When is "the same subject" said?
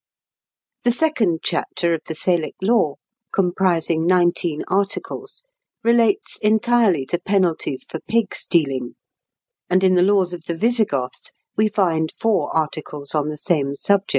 13.29-14.09